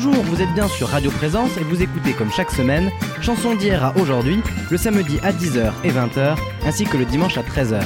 Bonjour, 0.00 0.22
vous 0.22 0.40
êtes 0.40 0.54
bien 0.54 0.68
sur 0.68 0.86
Radio 0.90 1.10
Présence 1.10 1.56
et 1.56 1.64
vous 1.64 1.82
écoutez 1.82 2.12
comme 2.12 2.30
chaque 2.30 2.52
semaine 2.52 2.88
Chanson 3.20 3.56
d'hier 3.56 3.84
à 3.84 3.96
aujourd'hui, 3.96 4.40
le 4.70 4.76
samedi 4.76 5.18
à 5.24 5.32
10h 5.32 5.72
et 5.82 5.90
20h, 5.90 6.36
ainsi 6.64 6.84
que 6.84 6.96
le 6.96 7.04
dimanche 7.04 7.36
à 7.36 7.42
13h. 7.42 7.82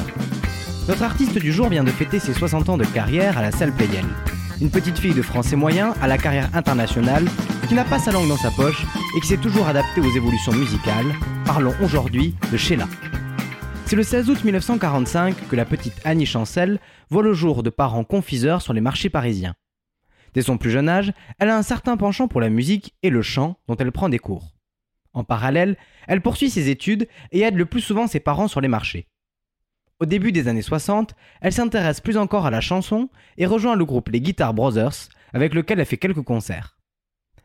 Notre 0.88 1.04
artiste 1.04 1.38
du 1.38 1.50
jour 1.50 1.70
vient 1.70 1.84
de 1.84 1.90
fêter 1.90 2.18
ses 2.18 2.34
60 2.34 2.68
ans 2.68 2.76
de 2.76 2.84
carrière 2.84 3.38
à 3.38 3.40
la 3.40 3.50
salle 3.50 3.72
Playel. 3.72 4.04
Une 4.60 4.68
petite 4.68 4.98
fille 4.98 5.14
de 5.14 5.22
français 5.22 5.56
moyen 5.56 5.94
à 6.02 6.06
la 6.06 6.18
carrière 6.18 6.50
internationale 6.52 7.24
qui 7.66 7.72
n'a 7.72 7.84
pas 7.84 7.98
sa 7.98 8.12
langue 8.12 8.28
dans 8.28 8.36
sa 8.36 8.50
poche 8.50 8.84
et 9.16 9.20
qui 9.22 9.28
s'est 9.28 9.38
toujours 9.38 9.66
adaptée 9.66 10.02
aux 10.02 10.14
évolutions 10.14 10.52
musicales. 10.52 11.14
Parlons 11.46 11.72
aujourd'hui 11.82 12.34
de 12.52 12.58
Sheila. 12.58 12.88
C'est 13.86 13.96
le 13.96 14.02
16 14.02 14.28
août 14.28 14.44
1945 14.44 15.48
que 15.48 15.56
la 15.56 15.64
petite 15.64 15.98
Annie 16.04 16.26
Chancel 16.26 16.78
voit 17.08 17.22
le 17.22 17.32
jour 17.32 17.62
de 17.62 17.70
parents 17.70 18.04
confiseurs 18.04 18.60
sur 18.60 18.74
les 18.74 18.82
marchés 18.82 19.08
parisiens. 19.08 19.54
Dès 20.34 20.42
son 20.42 20.58
plus 20.58 20.70
jeune 20.70 20.88
âge, 20.88 21.12
elle 21.38 21.50
a 21.50 21.56
un 21.56 21.62
certain 21.62 21.96
penchant 21.96 22.28
pour 22.28 22.40
la 22.40 22.48
musique 22.48 22.94
et 23.02 23.10
le 23.10 23.22
chant 23.22 23.58
dont 23.68 23.76
elle 23.76 23.92
prend 23.92 24.08
des 24.08 24.18
cours. 24.18 24.54
En 25.12 25.24
parallèle, 25.24 25.76
elle 26.08 26.22
poursuit 26.22 26.50
ses 26.50 26.70
études 26.70 27.06
et 27.32 27.40
aide 27.40 27.56
le 27.56 27.66
plus 27.66 27.82
souvent 27.82 28.06
ses 28.06 28.20
parents 28.20 28.48
sur 28.48 28.60
les 28.60 28.68
marchés. 28.68 29.08
Au 30.00 30.06
début 30.06 30.32
des 30.32 30.48
années 30.48 30.62
60, 30.62 31.14
elle 31.40 31.52
s'intéresse 31.52 32.00
plus 32.00 32.16
encore 32.16 32.46
à 32.46 32.50
la 32.50 32.60
chanson 32.60 33.08
et 33.36 33.46
rejoint 33.46 33.76
le 33.76 33.84
groupe 33.84 34.08
Les 34.08 34.20
Guitar 34.20 34.54
Brothers, 34.54 35.10
avec 35.32 35.54
lequel 35.54 35.78
elle 35.78 35.86
fait 35.86 35.98
quelques 35.98 36.22
concerts. 36.22 36.78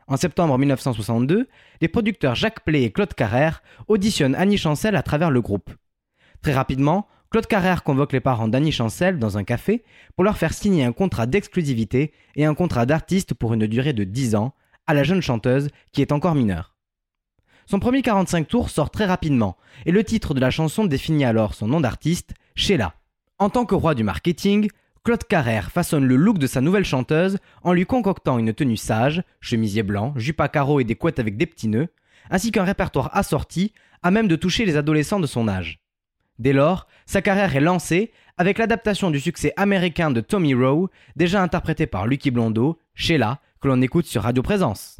En 0.07 0.15
septembre 0.15 0.57
1962, 0.57 1.49
les 1.81 1.87
producteurs 1.89 2.35
Jacques 2.35 2.63
Play 2.63 2.83
et 2.83 2.91
Claude 2.91 3.13
Carrère 3.13 3.61
auditionnent 3.87 4.35
Annie 4.35 4.57
Chancel 4.57 4.95
à 4.95 5.03
travers 5.03 5.29
le 5.29 5.41
groupe. 5.41 5.69
Très 6.41 6.53
rapidement, 6.53 7.07
Claude 7.29 7.47
Carrère 7.47 7.83
convoque 7.83 8.13
les 8.13 8.21
parents 8.21 8.47
d'Annie 8.47 8.71
Chancel 8.71 9.19
dans 9.19 9.37
un 9.37 9.43
café 9.43 9.83
pour 10.15 10.23
leur 10.23 10.37
faire 10.37 10.53
signer 10.53 10.85
un 10.85 10.93
contrat 10.93 11.25
d'exclusivité 11.25 12.13
et 12.35 12.45
un 12.45 12.53
contrat 12.53 12.85
d'artiste 12.85 13.33
pour 13.33 13.53
une 13.53 13.67
durée 13.67 13.91
de 13.91 14.05
10 14.05 14.35
ans 14.35 14.53
à 14.85 14.93
la 14.93 15.03
jeune 15.03 15.21
chanteuse 15.21 15.67
qui 15.91 16.01
est 16.01 16.13
encore 16.13 16.35
mineure. 16.35 16.73
Son 17.65 17.79
premier 17.79 18.01
45 18.01 18.47
tours 18.47 18.69
sort 18.69 18.91
très 18.91 19.05
rapidement 19.05 19.57
et 19.85 19.91
le 19.91 20.05
titre 20.05 20.33
de 20.33 20.39
la 20.39 20.51
chanson 20.51 20.85
définit 20.85 21.25
alors 21.25 21.53
son 21.53 21.67
nom 21.67 21.81
d'artiste, 21.81 22.33
Sheila. 22.55 22.93
En 23.39 23.49
tant 23.49 23.65
que 23.65 23.75
roi 23.75 23.93
du 23.93 24.05
marketing, 24.05 24.69
Claude 25.03 25.25
Carrère 25.25 25.69
façonne 25.69 26.05
le 26.05 26.15
look 26.15 26.37
de 26.37 26.47
sa 26.47 26.61
nouvelle 26.61 26.85
chanteuse 26.85 27.39
en 27.61 27.73
lui 27.73 27.85
concoctant 27.85 28.39
une 28.39 28.53
tenue 28.53 28.77
sage, 28.77 29.21
chemisier 29.41 29.83
blanc, 29.83 30.13
jupe 30.15 30.39
à 30.39 30.47
carreaux 30.47 30.79
et 30.79 30.85
des 30.85 30.95
couettes 30.95 31.19
avec 31.19 31.35
des 31.35 31.45
petits 31.45 31.67
nœuds, 31.67 31.89
ainsi 32.29 32.51
qu'un 32.51 32.63
répertoire 32.63 33.09
assorti 33.11 33.73
à 34.01 34.11
même 34.11 34.29
de 34.29 34.37
toucher 34.37 34.63
les 34.63 34.77
adolescents 34.77 35.19
de 35.19 35.27
son 35.27 35.49
âge. 35.49 35.81
Dès 36.39 36.53
lors, 36.53 36.87
sa 37.05 37.21
carrière 37.21 37.55
est 37.55 37.61
lancée 37.61 38.11
avec 38.37 38.59
l'adaptation 38.59 39.09
du 39.09 39.19
succès 39.19 39.53
américain 39.57 40.11
de 40.11 40.21
Tommy 40.21 40.53
Rowe, 40.53 40.89
déjà 41.15 41.41
interprété 41.41 41.87
par 41.87 42.05
Lucky 42.05 42.29
Blondeau, 42.29 42.79
Sheila, 42.93 43.39
que 43.61 43.67
l'on 43.67 43.81
écoute 43.81 44.05
sur 44.05 44.23
Radio 44.23 44.43
Présence. 44.43 44.99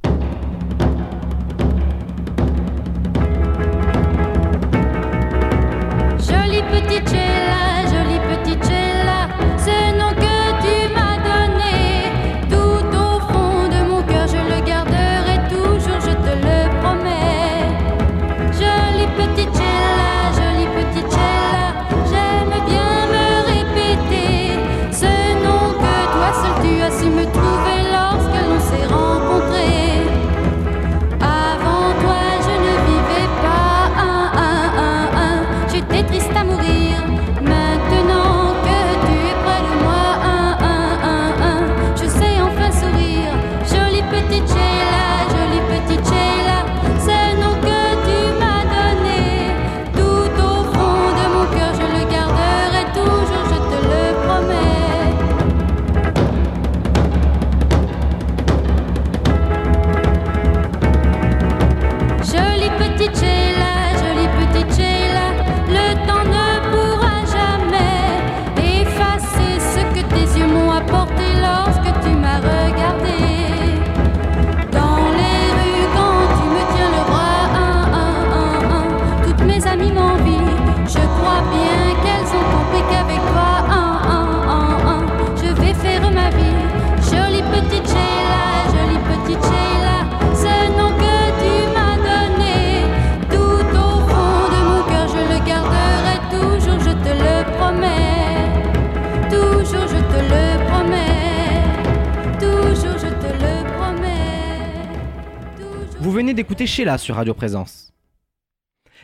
D'écouter 106.37 106.67
Sheila 106.67 106.99
sur 106.99 107.15
Radio 107.15 107.33
Présence. 107.33 107.93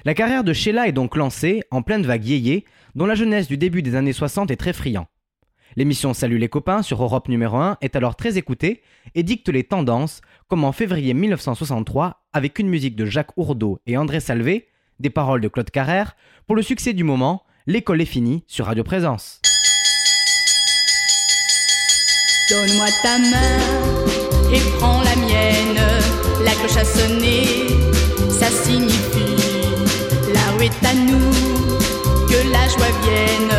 La 0.05 0.13
carrière 0.13 0.43
de 0.43 0.53
Sheila 0.53 0.87
est 0.87 0.91
donc 0.91 1.15
lancée 1.15 1.63
en 1.71 1.81
pleine 1.81 2.05
vague 2.05 2.23
yéyé, 2.23 2.63
dont 2.93 3.07
la 3.07 3.15
jeunesse 3.15 3.47
du 3.47 3.57
début 3.57 3.81
des 3.81 3.95
années 3.95 4.13
60 4.13 4.51
est 4.51 4.55
très 4.55 4.71
friand. 4.71 5.07
L'émission 5.75 6.13
Salut 6.13 6.37
les 6.37 6.47
copains 6.47 6.83
sur 6.83 7.01
Europe 7.01 7.29
numéro 7.29 7.57
1 7.57 7.79
est 7.81 7.95
alors 7.95 8.15
très 8.15 8.37
écoutée 8.37 8.83
et 9.15 9.23
dicte 9.23 9.49
les 9.49 9.63
tendances, 9.63 10.21
comme 10.47 10.63
en 10.63 10.71
février 10.71 11.15
1963 11.15 12.23
avec 12.33 12.59
une 12.59 12.69
musique 12.69 12.95
de 12.95 13.07
Jacques 13.07 13.35
Ourdeau 13.35 13.79
et 13.87 13.97
André 13.97 14.19
Salvé, 14.19 14.67
des 14.99 15.09
paroles 15.09 15.41
de 15.41 15.47
Claude 15.47 15.71
Carrère, 15.71 16.15
pour 16.45 16.55
le 16.55 16.61
succès 16.61 16.93
du 16.93 17.03
moment, 17.03 17.45
L'école 17.65 18.01
est 18.01 18.05
finie 18.05 18.43
sur 18.45 18.67
Radio 18.67 18.83
Présence. 18.83 19.41
Donne-moi 22.47 22.89
ta 23.01 23.17
main 23.17 24.53
et 24.53 24.59
prends. 24.77 25.02
Sonné, 26.95 27.67
ça 28.29 28.47
signifie 28.47 29.37
là 30.33 30.41
où 30.57 30.61
est 30.61 30.85
à 30.85 30.93
nous 30.93 31.31
que 32.27 32.51
la 32.51 32.67
joie 32.67 32.93
vienne. 33.03 33.52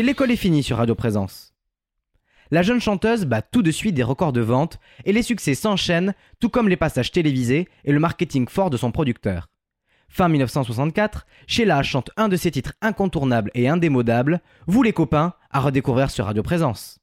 L'école 0.00 0.30
est 0.30 0.36
finie 0.36 0.62
sur 0.62 0.78
Radio 0.78 0.94
Présence. 0.94 1.52
La 2.50 2.62
jeune 2.62 2.80
chanteuse 2.80 3.26
bat 3.26 3.42
tout 3.42 3.62
de 3.62 3.70
suite 3.70 3.94
des 3.94 4.02
records 4.02 4.32
de 4.32 4.40
vente 4.40 4.78
et 5.04 5.12
les 5.12 5.22
succès 5.22 5.54
s'enchaînent, 5.54 6.14
tout 6.40 6.48
comme 6.48 6.68
les 6.68 6.76
passages 6.76 7.12
télévisés 7.12 7.68
et 7.84 7.92
le 7.92 8.00
marketing 8.00 8.48
fort 8.48 8.70
de 8.70 8.76
son 8.76 8.90
producteur. 8.90 9.48
Fin 10.08 10.28
1964, 10.28 11.26
Sheila 11.46 11.82
chante 11.82 12.10
un 12.16 12.28
de 12.28 12.36
ses 12.36 12.50
titres 12.50 12.74
incontournables 12.82 13.50
et 13.54 13.68
indémodables, 13.68 14.40
Vous 14.66 14.82
les 14.82 14.92
copains, 14.92 15.34
à 15.50 15.60
redécouvrir 15.60 16.10
sur 16.10 16.26
Radio 16.26 16.42
Présence. 16.42 16.98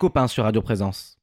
copains 0.00 0.28
sur 0.28 0.44
Radio 0.44 0.62
Présence. 0.62 1.18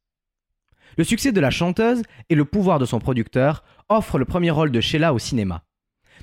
Le 0.97 1.03
succès 1.03 1.31
de 1.31 1.41
la 1.41 1.49
chanteuse 1.49 2.03
et 2.29 2.35
le 2.35 2.45
pouvoir 2.45 2.77
de 2.79 2.85
son 2.85 2.99
producteur 2.99 3.63
offrent 3.89 4.19
le 4.19 4.25
premier 4.25 4.51
rôle 4.51 4.71
de 4.71 4.79
Sheila 4.79 5.13
au 5.13 5.19
cinéma. 5.19 5.63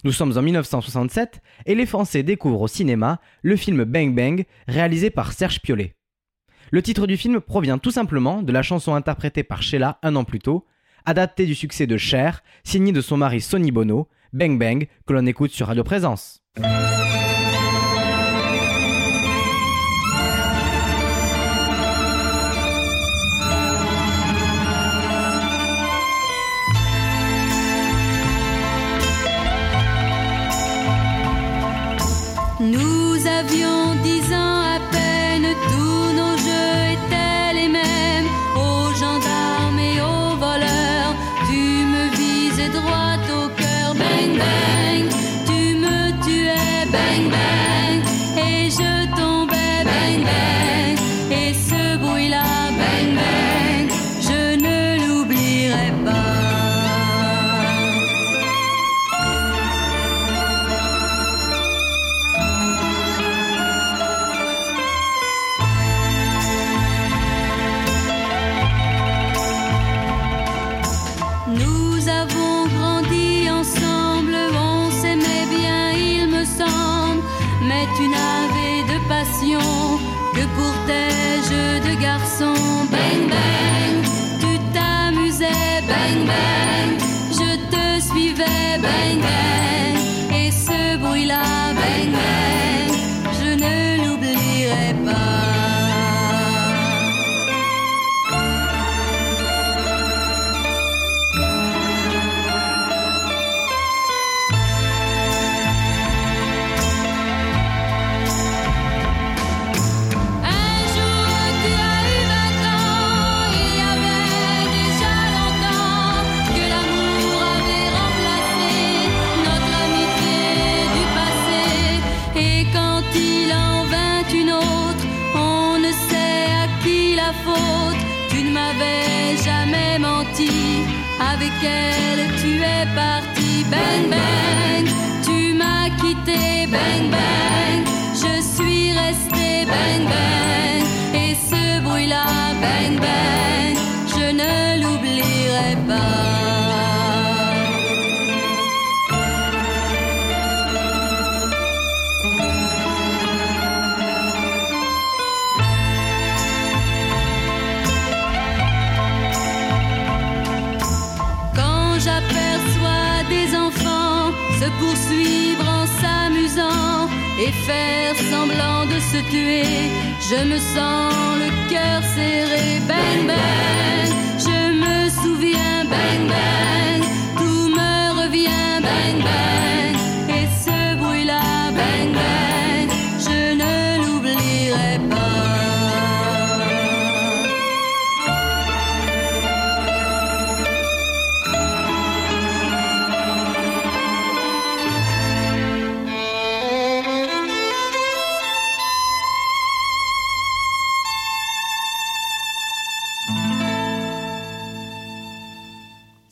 Nous 0.05 0.13
sommes 0.13 0.39
en 0.39 0.43
1967 0.43 1.43
et 1.67 1.75
les 1.75 1.85
Français 1.85 2.23
découvrent 2.23 2.63
au 2.63 2.69
cinéma 2.69 3.21
le 3.43 3.57
film 3.57 3.85
Bang 3.85 4.15
Bang 4.15 4.45
réalisé 4.69 5.11
par 5.11 5.33
Serge 5.33 5.61
Piolet. 5.61 5.97
Le 6.71 6.81
titre 6.81 7.07
du 7.07 7.17
film 7.17 7.41
provient 7.41 7.79
tout 7.79 7.91
simplement 7.91 8.43
de 8.43 8.53
la 8.53 8.63
chanson 8.63 8.95
interprétée 8.95 9.43
par 9.43 9.63
Sheila 9.63 9.99
un 10.03 10.15
an 10.15 10.25
plus 10.25 10.39
tôt, 10.39 10.65
adaptée 11.05 11.47
du 11.47 11.55
succès 11.55 11.87
de 11.87 11.97
Cher, 11.97 12.43
signée 12.63 12.93
de 12.93 13.01
son 13.01 13.17
mari 13.17 13.41
Sonny 13.41 13.73
Bono, 13.73 14.09
Bang 14.33 14.59
Bang, 14.59 14.87
que 15.07 15.13
l'on 15.13 15.27
écoute 15.27 15.51
sur 15.51 15.67
Radio 15.67 15.83
Présence. 15.83 16.41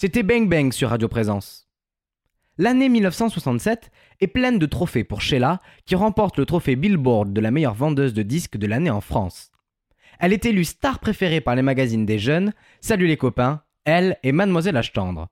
C'était 0.03 0.25
Bang 0.25 0.49
Bang 0.49 0.73
sur 0.73 0.89
Radio 0.89 1.07
Présence. 1.07 1.69
L'année 2.59 2.89
1967 2.89 3.93
est 4.21 4.27
pleine 4.27 4.59
de 4.59 4.67
trophées 4.67 5.05
pour 5.05 5.21
Sheila, 5.21 5.61
qui 5.87 5.95
remporte 5.95 6.39
le 6.39 6.45
trophée 6.45 6.75
Billboard 6.75 7.33
de 7.33 7.41
la 7.41 7.53
meilleure 7.53 7.75
vendeuse 7.75 8.13
de 8.13 8.25
disques 8.25 8.57
de 8.57 8.67
l'année 8.67 8.91
en 8.91 9.01
France. 9.01 9.53
Elle 10.19 10.33
est 10.33 10.45
élue 10.45 10.65
star 10.65 10.99
préférée 10.99 11.41
par 11.41 11.55
les 11.55 11.63
magazines 11.63 12.05
des 12.05 12.19
jeunes, 12.19 12.53
Salut 12.81 13.07
les 13.07 13.17
copains, 13.17 13.63
elle 13.85 14.19
et 14.25 14.33
Mademoiselle 14.33 14.75
H-Tendre. 14.75 15.29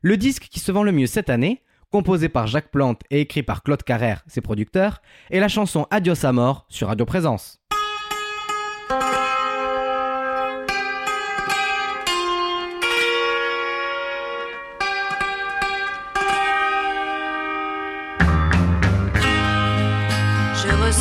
Le 0.00 0.16
disque 0.16 0.48
qui 0.50 0.60
se 0.60 0.72
vend 0.72 0.82
le 0.82 0.92
mieux 0.92 1.06
cette 1.06 1.28
année, 1.28 1.62
composé 1.92 2.30
par 2.30 2.46
Jacques 2.46 2.70
Plante 2.70 3.02
et 3.10 3.20
écrit 3.20 3.42
par 3.42 3.62
Claude 3.62 3.82
Carrère, 3.82 4.24
ses 4.26 4.40
producteurs, 4.40 5.02
est 5.28 5.40
la 5.40 5.48
chanson 5.48 5.86
Adios 5.90 6.24
à 6.24 6.32
mort 6.32 6.64
sur 6.70 6.88
Radio 6.88 7.04
Présence. 7.04 7.59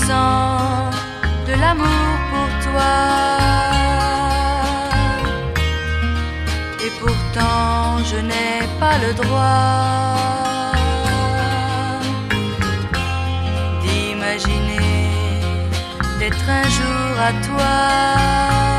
de 0.09 1.53
l'amour 1.61 2.13
pour 2.31 2.49
toi. 2.65 2.95
Et 6.83 6.91
pourtant, 6.99 8.03
je 8.03 8.17
n'ai 8.17 8.59
pas 8.79 8.97
le 9.05 9.13
droit 9.13 10.31
d'imaginer 13.83 15.11
d'être 16.19 16.49
un 16.49 16.67
jour 16.77 17.11
à 17.29 17.31
toi. 17.47 18.78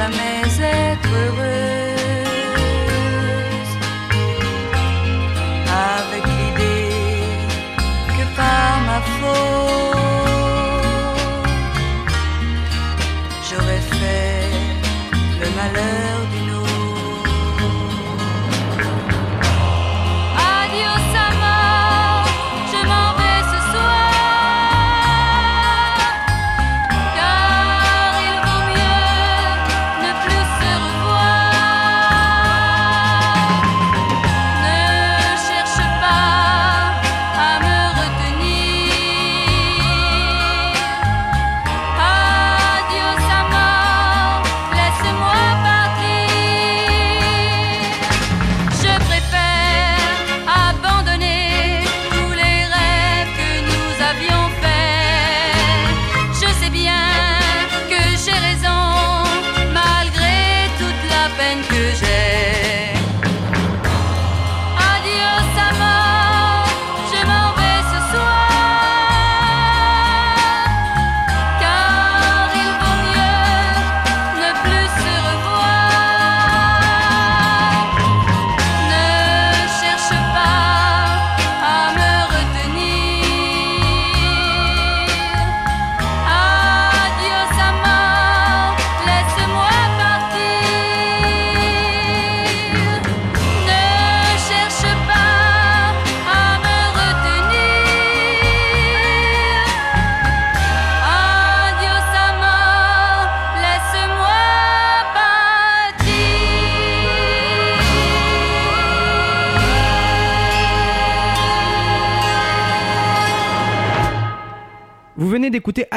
jamais 0.00 0.62
être 0.62 1.08
heureux. 1.12 1.49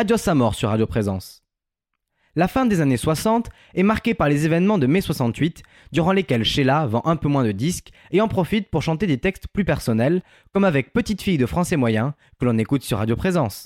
Adios 0.03 0.33
mort 0.35 0.53
sur 0.53 0.67
Radio 0.67 0.85
Présence. 0.85 1.43
La 2.35 2.49
fin 2.49 2.65
des 2.65 2.81
années 2.81 2.97
60 2.97 3.47
est 3.73 3.83
marquée 3.83 4.13
par 4.13 4.27
les 4.27 4.45
événements 4.45 4.77
de 4.77 4.85
mai 4.85 4.99
68, 4.99 5.63
durant 5.93 6.11
lesquels 6.11 6.43
Sheila 6.43 6.85
vend 6.87 7.03
un 7.05 7.15
peu 7.15 7.29
moins 7.29 7.45
de 7.45 7.53
disques 7.53 7.91
et 8.11 8.19
en 8.19 8.27
profite 8.27 8.69
pour 8.69 8.81
chanter 8.81 9.07
des 9.07 9.17
textes 9.17 9.47
plus 9.47 9.63
personnels, 9.63 10.21
comme 10.51 10.65
avec 10.65 10.91
Petite 10.91 11.21
fille 11.21 11.37
de 11.37 11.45
français 11.45 11.77
moyen, 11.77 12.15
que 12.37 12.43
l'on 12.43 12.57
écoute 12.57 12.83
sur 12.83 12.97
Radio 12.97 13.15
Présence. 13.15 13.65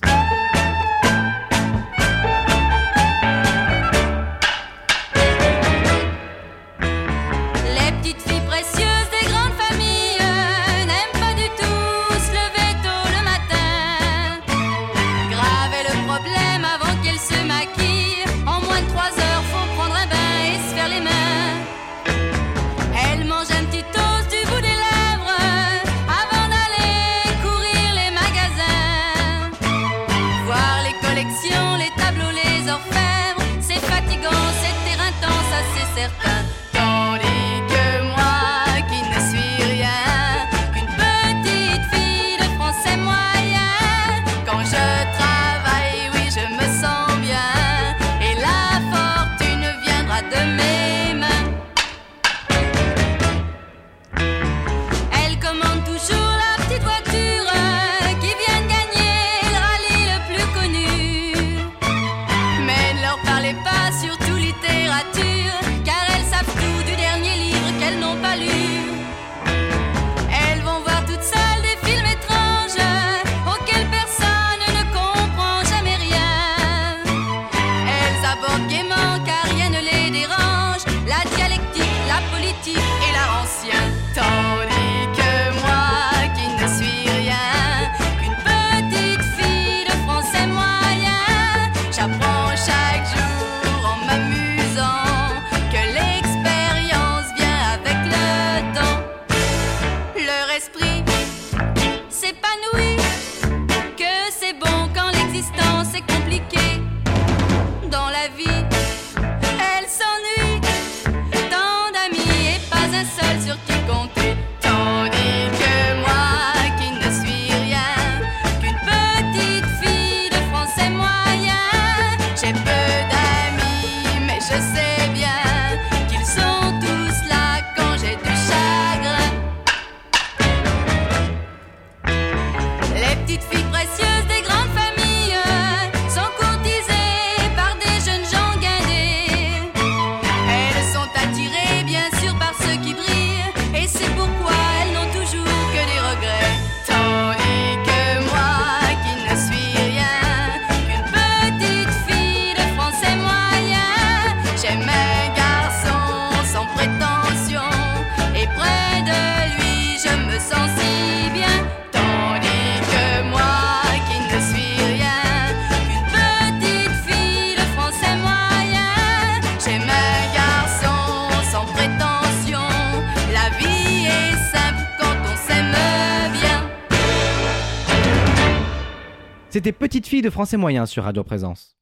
fille 180.08 180.22
de 180.22 180.30
français 180.30 180.58
moyen 180.58 180.86
sur 180.86 181.04
Radio 181.04 181.24
Présence. 181.24 181.78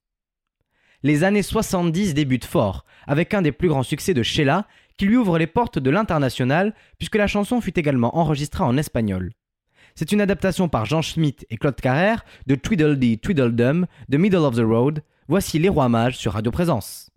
Les 1.04 1.24
années 1.24 1.44
70 1.44 2.16
débutent 2.16 2.46
fort, 2.46 2.86
avec 3.06 3.34
un 3.34 3.44
des 3.44 3.52
plus 3.52 3.68
grands 3.68 3.84
succès 3.84 4.16
de 4.16 4.24
Sheila, 4.24 4.68
qui 4.98 5.06
lui 5.06 5.18
ouvre 5.18 5.38
les 5.38 5.48
portes 5.48 5.78
de 5.78 5.90
l'international, 5.92 6.74
puisque 6.98 7.16
la 7.16 7.28
chanson 7.28 7.62
fut 7.62 7.78
également 7.78 8.18
enregistrée 8.18 8.64
en 8.64 8.78
espagnol. 8.78 9.32
C'est 9.94 10.12
une 10.12 10.22
adaptation 10.22 10.68
par 10.68 10.86
Jean 10.86 11.02
Schmitt 11.02 11.46
et 11.50 11.58
Claude 11.58 11.80
Carrère 11.80 12.26
de 12.48 12.56
Tweedledee 12.56 13.20
Tweedledum 13.20 13.86
de 14.10 14.18
Middle 14.18 14.38
of 14.38 14.56
the 14.56 14.66
Road. 14.66 15.04
Voici 15.28 15.60
Les 15.60 15.70
Rois 15.70 15.90
Mages 15.90 16.18
sur 16.18 16.34
Radio 16.34 16.52
Présence. 16.52 17.12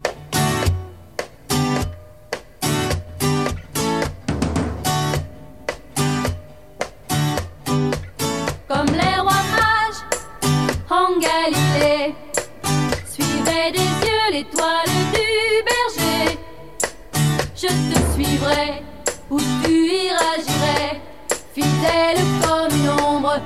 où 19.30 19.38
tu 19.62 19.70
iras, 19.70 20.36
j'irai, 20.38 21.00
fidèle 21.54 22.22
comme 22.42 22.74
une 22.76 22.90
ombre. 23.04 23.40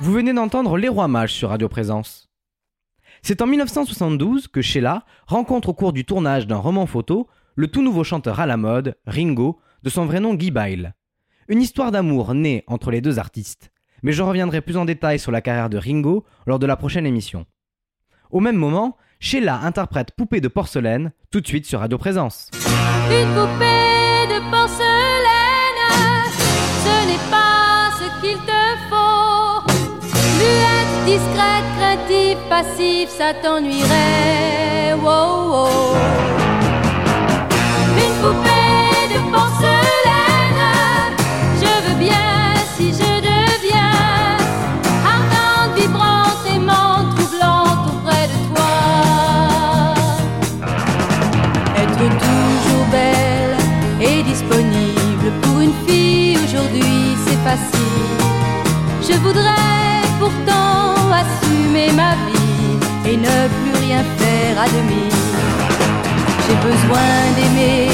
Vous 0.00 0.12
venez 0.12 0.32
d'entendre 0.32 0.78
Les 0.78 0.88
Rois 0.88 1.06
Mages 1.06 1.32
sur 1.32 1.50
Radio 1.50 1.68
Présence. 1.68 2.28
C'est 3.22 3.40
en 3.40 3.46
1972 3.46 4.48
que 4.48 4.62
Sheila 4.62 5.04
rencontre 5.26 5.68
au 5.68 5.74
cours 5.74 5.92
du 5.92 6.04
tournage 6.04 6.48
d'un 6.48 6.56
roman 6.56 6.86
photo 6.86 7.28
le 7.54 7.68
tout 7.68 7.82
nouveau 7.82 8.02
chanteur 8.02 8.40
à 8.40 8.46
la 8.46 8.56
mode, 8.56 8.96
Ringo, 9.06 9.60
de 9.84 9.90
son 9.90 10.06
vrai 10.06 10.18
nom 10.18 10.34
Guy 10.34 10.50
Byle. 10.50 10.94
Une 11.46 11.62
histoire 11.62 11.92
d'amour 11.92 12.34
née 12.34 12.64
entre 12.66 12.90
les 12.90 13.00
deux 13.00 13.20
artistes, 13.20 13.70
mais 14.02 14.12
je 14.12 14.22
reviendrai 14.22 14.60
plus 14.60 14.76
en 14.76 14.84
détail 14.84 15.18
sur 15.18 15.32
la 15.32 15.40
carrière 15.40 15.70
de 15.70 15.78
Ringo 15.78 16.24
lors 16.46 16.58
de 16.58 16.66
la 16.66 16.76
prochaine 16.76 17.06
émission. 17.06 17.46
Au 18.30 18.40
même 18.40 18.56
moment, 18.56 18.96
Sheila 19.20 19.60
interprète 19.62 20.12
Poupée 20.16 20.40
de 20.40 20.48
porcelaine 20.48 21.12
tout 21.30 21.40
de 21.40 21.46
suite 21.46 21.66
sur 21.66 21.80
Radio 21.80 21.98
Présence. 21.98 22.50
Une 23.10 23.28
poupée 23.34 24.26
de 24.28 24.38
porcelaine, 24.50 25.82
ce 26.84 27.06
n'est 27.08 27.30
pas 27.30 27.90
ce 27.98 28.20
qu'il 28.20 28.38
te 28.38 28.62
faut. 28.88 29.62
Muette, 30.38 31.04
discrète, 31.06 31.64
craintive, 31.78 32.38
passive, 32.48 33.08
ça 33.08 33.34
t'ennuierait. 33.34 34.94
Wow, 34.94 35.50
wow. 35.50 35.94
Une 37.96 38.14
poupée 38.22 38.57
aujourd'hui 56.44 57.16
c'est 57.26 57.40
facile. 57.48 58.18
Je 59.02 59.16
voudrais 59.18 60.02
pourtant 60.18 60.94
assumer 61.12 61.92
ma 61.92 62.14
vie 62.26 63.10
et 63.10 63.16
ne 63.16 63.48
plus 63.58 63.86
rien 63.86 64.02
faire 64.18 64.58
à 64.64 64.66
demi. 64.66 65.08
J'ai 66.44 66.56
besoin 66.68 67.10
d'aimer 67.36 67.88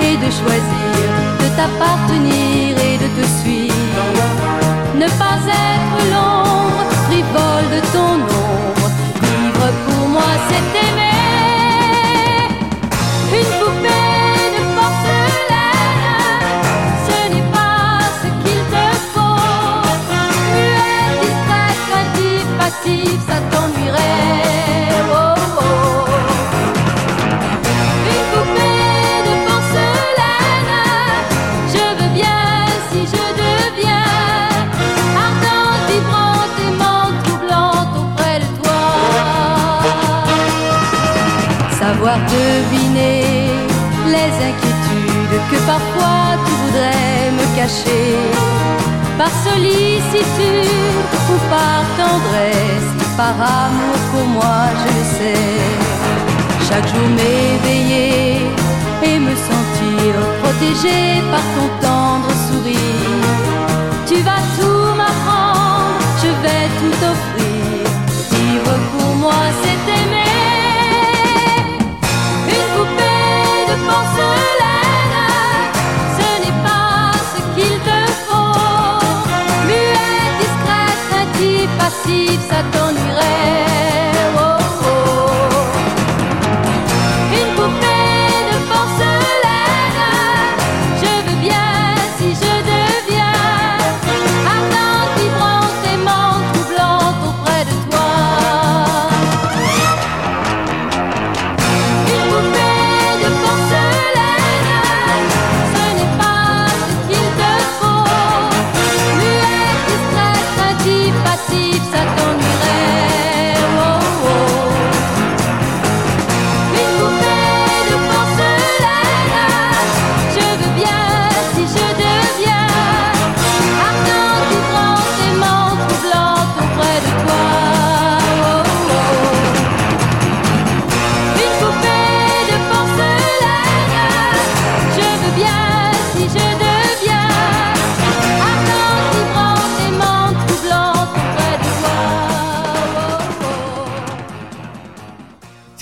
et 0.00 0.16
de 0.16 0.30
choisir, 0.40 1.08
de 1.42 1.48
t'appartenir 1.56 2.76
et 2.78 2.96
de 3.04 3.08
te 3.16 3.26
suivre. 3.40 4.04
Ne 4.94 5.06
pas 5.22 5.38
être 5.46 5.98
l'ombre 6.12 6.84
frivole 7.06 7.68
de 7.74 7.80
ton 7.92 8.14
ombre. 8.14 8.77
Parfois 45.66 46.36
tu 46.44 46.52
voudrais 46.62 47.30
me 47.38 47.44
cacher. 47.56 48.08
Par 49.18 49.32
sollicitude 49.44 51.04
ou 51.32 51.36
par 51.50 51.82
tendresse, 52.00 52.90
par 53.16 53.34
amour 53.34 53.98
pour 54.12 54.26
moi, 54.36 54.60
je 54.80 54.88
le 54.98 55.04
sais. 55.18 55.98
Chaque 56.68 56.86
jour 56.86 57.08
m'éveiller 57.16 58.42
et 59.02 59.18
me 59.18 59.34
sentir 59.48 60.14
protégé 60.42 61.22
par 61.32 61.44
ton 61.54 61.68
tendre 61.86 62.30
sourire. 62.46 63.26
Tu 64.06 64.16
vas 64.26 64.42
tout 64.58 64.94
m'apprendre, 64.96 65.98
je 66.22 66.30
vais 66.42 66.66
tout 66.80 66.98
offrir. 67.12 67.84
Vivre 68.32 68.74
pour 68.92 69.14
moi, 69.16 69.40
c'est 69.60 69.80
aimer. 69.98 70.34
Une 72.54 72.66
poupée 72.74 73.60
de 73.70 73.76
porcelaine, 73.86 74.57
passive, 81.88 82.40
ça 82.50 82.62
t'ennuierait. 82.72 84.07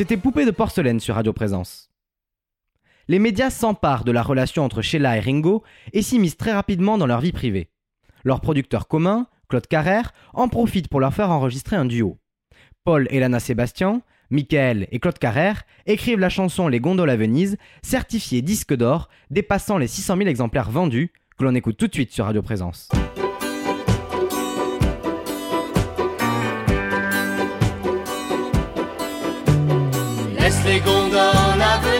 C'était 0.08 0.22
Poupée 0.22 0.44
de 0.44 0.52
porcelaine 0.52 1.00
sur 1.00 1.16
Radio 1.16 1.32
Présence. 1.32 1.90
Les 3.08 3.18
médias 3.18 3.50
s'emparent 3.50 4.04
de 4.04 4.12
la 4.12 4.22
relation 4.22 4.64
entre 4.64 4.80
Sheila 4.80 5.16
et 5.16 5.20
Ringo 5.20 5.64
et 5.92 6.00
s'immiscent 6.00 6.36
très 6.36 6.52
rapidement 6.52 6.96
dans 6.96 7.08
leur 7.08 7.20
vie 7.20 7.32
privée. 7.32 7.70
Leur 8.22 8.40
producteur 8.40 8.86
commun, 8.86 9.26
Claude 9.48 9.66
Carrère, 9.66 10.12
en 10.32 10.46
profite 10.46 10.86
pour 10.86 11.00
leur 11.00 11.12
faire 11.12 11.32
enregistrer 11.32 11.74
un 11.74 11.86
duo. 11.86 12.18
Paul 12.84 13.08
et 13.10 13.18
Lana 13.18 13.40
Sébastien, 13.40 14.02
Michael 14.30 14.86
et 14.92 15.00
Claude 15.00 15.18
Carrère 15.18 15.64
écrivent 15.86 16.20
la 16.20 16.28
chanson 16.28 16.68
Les 16.68 16.78
Gondoles 16.78 17.10
à 17.10 17.16
Venise, 17.16 17.56
certifiée 17.82 18.42
disque 18.42 18.76
d'or, 18.76 19.08
dépassant 19.30 19.76
les 19.76 19.88
600 19.88 20.18
000 20.18 20.28
exemplaires 20.28 20.70
vendus, 20.70 21.10
que 21.36 21.42
l'on 21.42 21.56
écoute 21.56 21.78
tout 21.78 21.88
de 21.88 21.94
suite 21.94 22.12
sur 22.12 22.26
Radio 22.26 22.42
Présence. 22.42 22.90
laisse 30.46 30.64
les 30.64 30.80
gonds 30.80 31.08
dans 31.08 31.56
la 31.56 31.78
veille. 31.82 31.95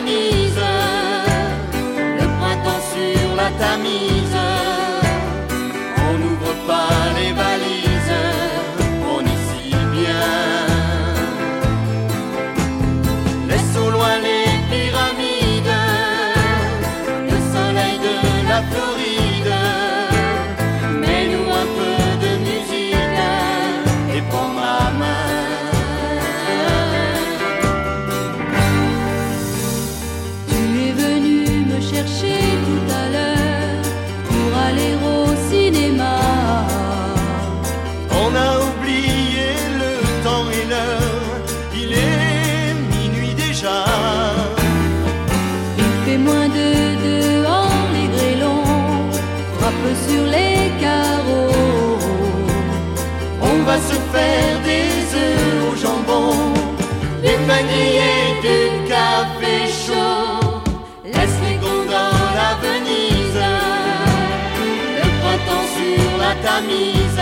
mise. 66.61 67.21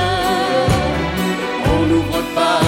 On 1.74 1.86
n'ouvre 1.88 2.22
pas 2.36 2.65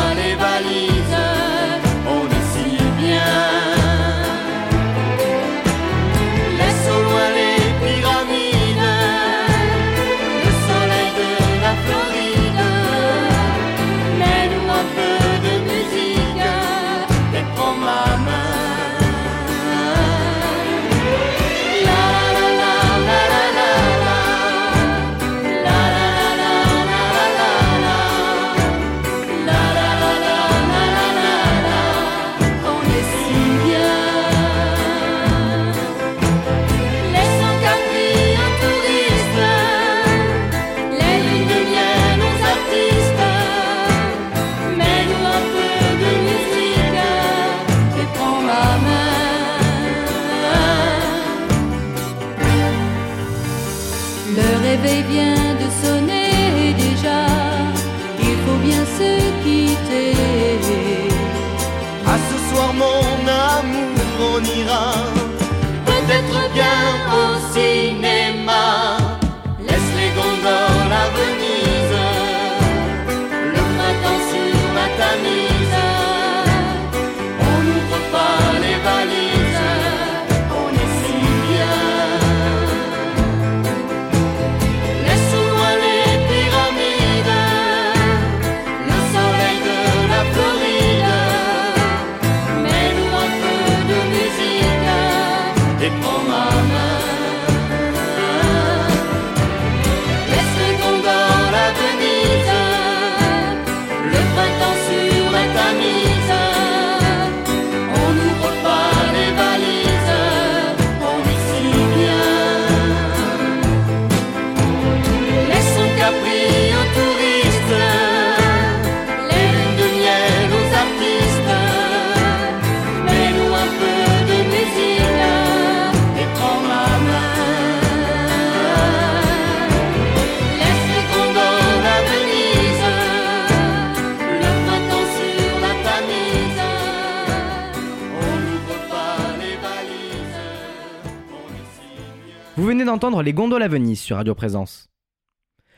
d'entendre 142.88 143.22
les 143.22 143.34
gondoles 143.34 143.64
à 143.64 143.68
Venise 143.68 144.00
sur 144.00 144.16
Radio 144.16 144.34
Présence. 144.34 144.90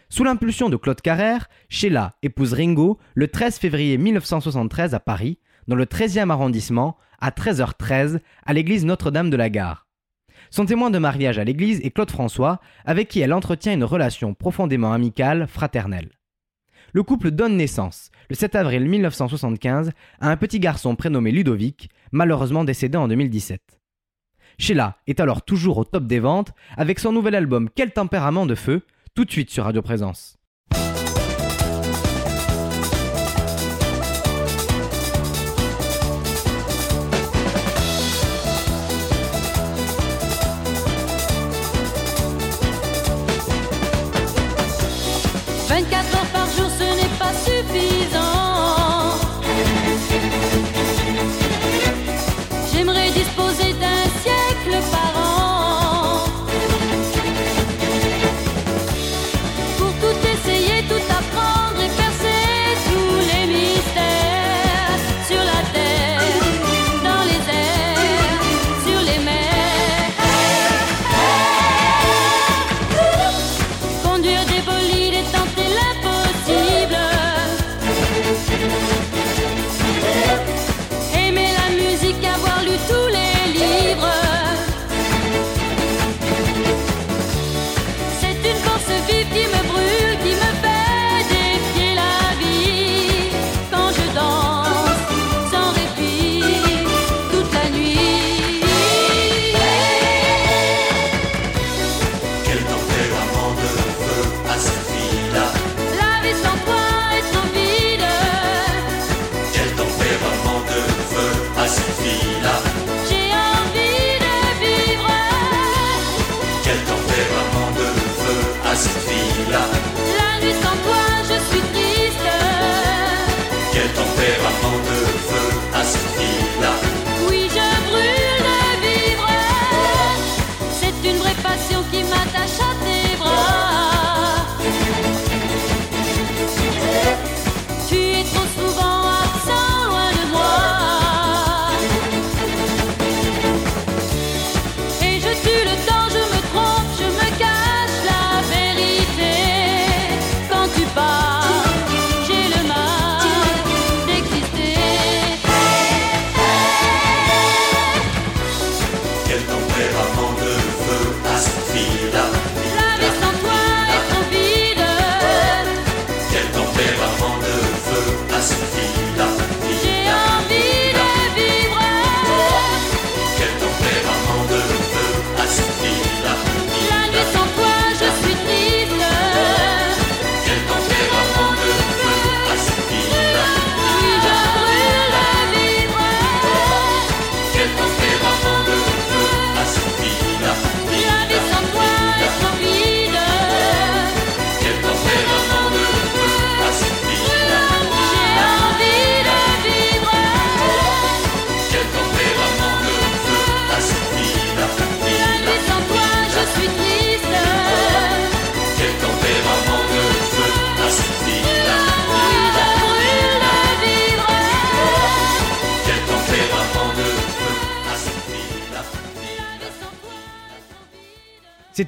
Sous 0.10 0.24
l'impulsion 0.24 0.70
de 0.70 0.76
Claude 0.76 1.02
Carrère, 1.02 1.50
Sheila 1.68 2.14
épouse 2.22 2.54
Ringo 2.54 3.00
le 3.16 3.28
13 3.28 3.58
février 3.58 3.98
1973 3.98 4.94
à 4.94 5.00
Paris, 5.00 5.40
dans 5.68 5.76
le 5.76 5.86
13e 5.86 6.30
arrondissement, 6.30 6.98
à 7.20 7.32
13h13, 7.32 8.20
à 8.46 8.54
l'église 8.54 8.86
Notre-Dame 8.86 9.32
de 9.32 9.38
la 9.38 9.50
Gare. 9.50 9.88
Son 10.52 10.68
témoin 10.68 10.92
de 10.92 11.00
mariage 11.00 11.40
à 11.40 11.44
l'église 11.44 11.80
est 11.82 11.90
Claude 11.90 12.12
François, 12.12 12.60
avec 12.86 13.08
qui 13.08 13.22
elle 13.22 13.34
entretient 13.34 13.74
une 13.74 13.84
relation 13.84 14.36
profondément 14.36 14.94
amicale, 14.94 15.48
fraternelle. 15.48 16.12
Le 16.94 17.02
couple 17.02 17.32
donne 17.32 17.58
naissance, 17.58 18.12
le 18.30 18.36
7 18.36 18.54
avril 18.54 18.88
1975, 18.88 19.94
à 20.20 20.30
un 20.30 20.38
petit 20.38 20.60
garçon 20.60 20.96
prénommé 20.96 21.32
Ludovic, 21.32 21.90
malheureusement 22.12 22.64
décédé 22.64 23.00
en 23.00 23.08
2017. 23.08 23.79
Sheila 24.60 24.98
est 25.08 25.22
alors 25.22 25.42
toujours 25.42 25.78
au 25.78 25.86
top 25.86 26.06
des 26.06 26.20
ventes 26.20 26.52
avec 26.76 27.00
son 27.00 27.14
nouvel 27.14 27.34
album 27.34 27.70
Quel 27.74 27.92
tempérament 27.92 28.46
de 28.46 28.56
feu, 28.56 28.82
tout 29.16 29.24
de 29.26 29.32
suite 29.32 29.50
sur 29.50 29.64
Radio 29.64 29.82
Présence. 29.82 30.39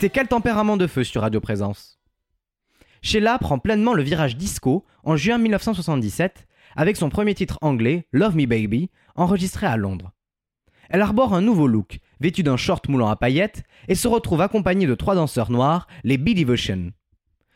C'était 0.01 0.13
quel 0.13 0.27
tempérament 0.27 0.77
de 0.77 0.87
feu 0.87 1.03
sur 1.03 1.21
Radio 1.21 1.39
Présence 1.39 1.99
Sheila 3.03 3.37
prend 3.37 3.59
pleinement 3.59 3.93
le 3.93 4.01
virage 4.01 4.35
disco 4.35 4.83
en 5.03 5.15
juin 5.15 5.37
1977 5.37 6.47
avec 6.75 6.97
son 6.97 7.09
premier 7.09 7.35
titre 7.35 7.59
anglais, 7.61 8.07
Love 8.11 8.35
Me 8.35 8.47
Baby, 8.47 8.89
enregistré 9.13 9.67
à 9.67 9.77
Londres. 9.77 10.11
Elle 10.89 11.03
arbore 11.03 11.35
un 11.35 11.41
nouveau 11.41 11.67
look, 11.67 11.99
vêtue 12.19 12.41
d'un 12.41 12.57
short 12.57 12.89
moulant 12.89 13.09
à 13.09 13.15
paillettes, 13.15 13.61
et 13.87 13.93
se 13.93 14.07
retrouve 14.07 14.41
accompagnée 14.41 14.87
de 14.87 14.95
trois 14.95 15.13
danseurs 15.13 15.51
noirs, 15.51 15.85
les 16.03 16.17
Bee 16.17 16.33
Devotion. 16.33 16.93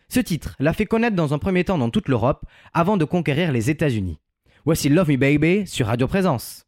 Ce 0.07 0.19
titre 0.19 0.55
la 0.59 0.73
fait 0.73 0.85
connaître 0.85 1.15
dans 1.15 1.33
un 1.33 1.39
premier 1.39 1.63
temps 1.63 1.79
dans 1.79 1.89
toute 1.89 2.09
l'Europe, 2.09 2.45
avant 2.75 2.97
de 2.97 3.05
conquérir 3.05 3.51
les 3.53 3.71
États-Unis. 3.71 4.19
Voici 4.65 4.89
Love 4.89 5.09
Me 5.09 5.17
Baby 5.17 5.65
sur 5.65 5.87
Radio 5.87 6.07
Présence. 6.07 6.64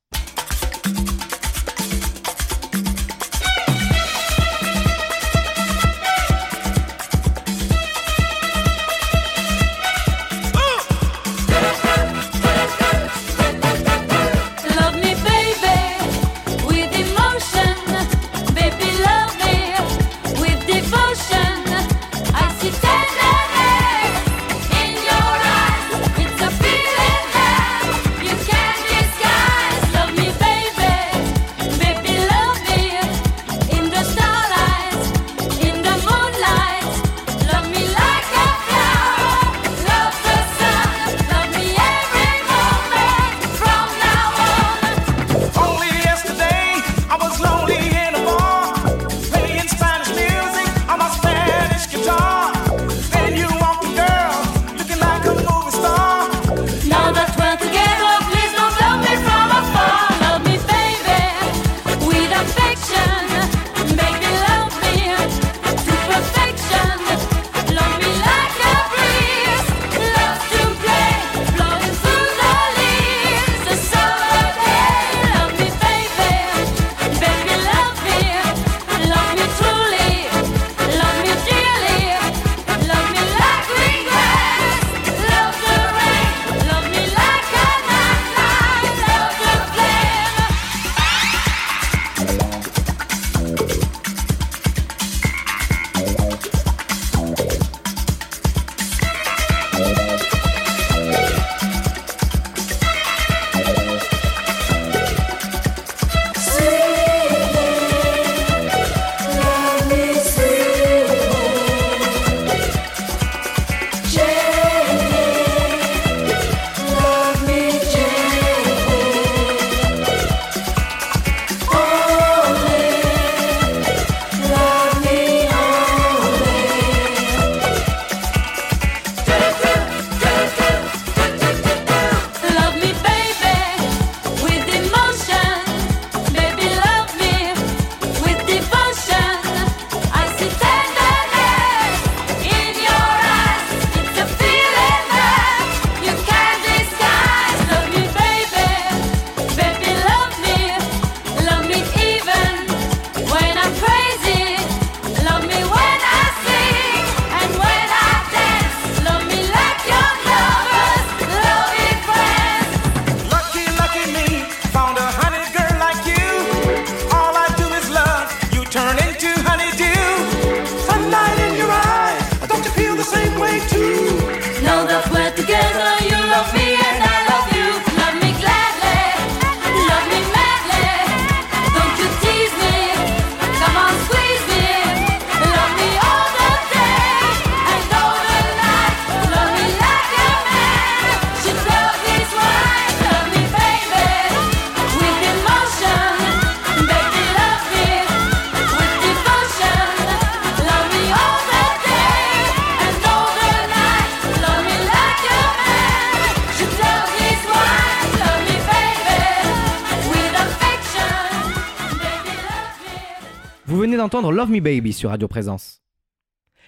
entendre 214.07 214.31
Love 214.31 214.51
Me 214.51 214.61
Baby 214.61 214.93
sur 214.93 215.09
Radio 215.09 215.27
Présence. 215.27 215.81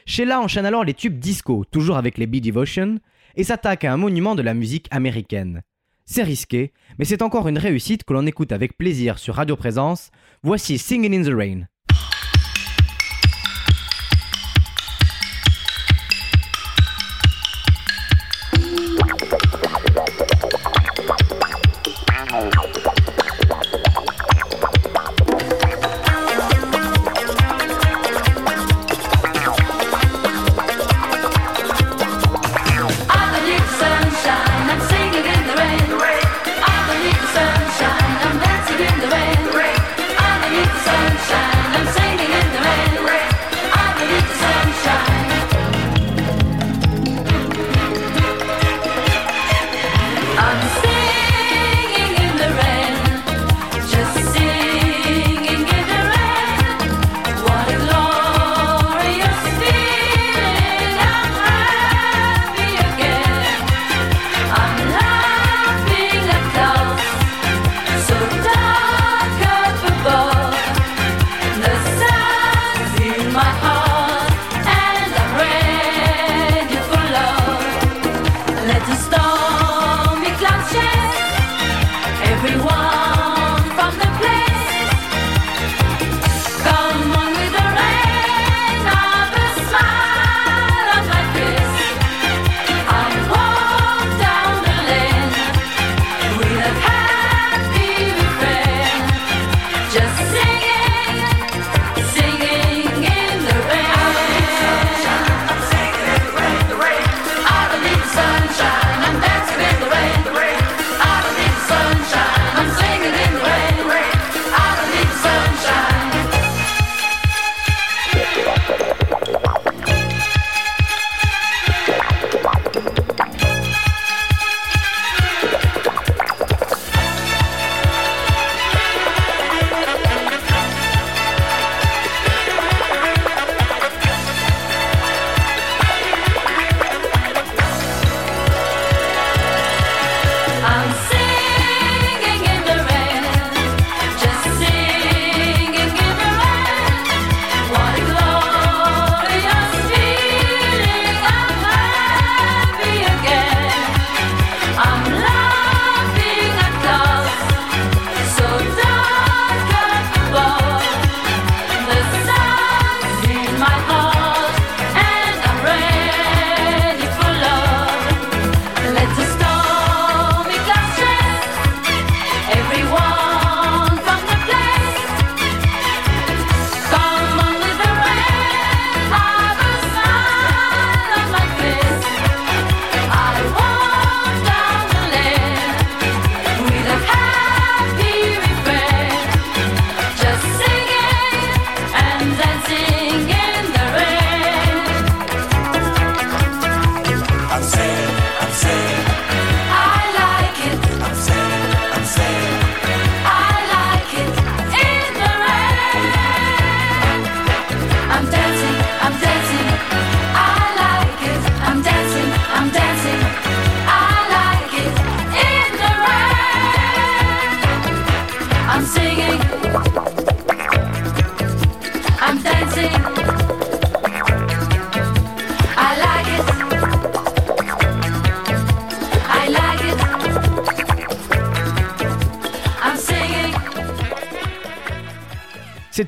Sheila 0.05 0.41
enchaîne 0.41 0.65
alors 0.65 0.83
les 0.83 0.93
tubes 0.93 1.19
disco, 1.19 1.63
toujours 1.71 1.95
avec 1.95 2.17
les 2.17 2.27
Bee 2.27 2.41
Devotion, 2.41 2.99
et 3.37 3.45
s'attaque 3.45 3.85
à 3.85 3.93
un 3.93 3.95
monument 3.95 4.35
de 4.35 4.41
la 4.41 4.53
musique 4.53 4.89
américaine. 4.91 5.61
C'est 6.05 6.23
risqué, 6.23 6.73
mais 6.97 7.05
c'est 7.05 7.21
encore 7.21 7.47
une 7.47 7.57
réussite 7.57 8.03
que 8.03 8.11
l'on 8.11 8.25
écoute 8.25 8.51
avec 8.51 8.77
plaisir 8.77 9.19
sur 9.19 9.35
Radio 9.35 9.55
Présence. 9.55 10.11
Voici 10.43 10.77
Singing 10.77 11.17
in 11.17 11.23
the 11.23 11.33
Rain. 11.33 11.67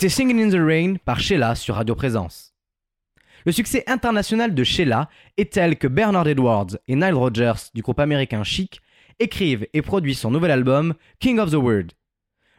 C'était 0.02 0.16
Singing 0.16 0.42
in 0.42 0.50
the 0.50 0.60
Rain 0.60 0.96
par 1.06 1.20
Sheila 1.20 1.54
sur 1.54 1.76
Radio 1.76 1.94
Présence. 1.94 2.56
Le 3.46 3.52
succès 3.52 3.84
international 3.86 4.56
de 4.56 4.64
Sheila 4.64 5.10
est 5.38 5.54
tel 5.54 5.78
que 5.78 5.88
Bernard 5.88 6.28
Edwards 6.28 6.76
et 6.88 6.96
Nile 6.96 7.14
Rodgers 7.14 7.70
du 7.76 7.84
groupe 7.84 8.00
américain 8.00 8.44
Chic 8.44 8.82
écrivent 9.20 9.68
et 9.76 9.84
produisent 9.84 10.18
son 10.18 10.32
nouvel 10.32 10.50
album 10.50 10.96
King 11.20 11.38
of 11.38 11.52
the 11.52 11.54
World. 11.54 11.92